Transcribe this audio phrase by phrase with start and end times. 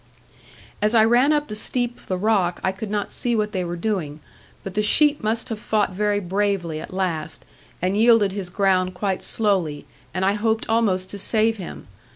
[0.81, 3.63] As I ran up the steep of the rock, I could not see what they
[3.63, 4.19] were doing,
[4.63, 7.45] but the sheep must have fought very bravely at last,
[7.83, 11.85] and yielded his ground quite slowly, and I hoped almost to save him.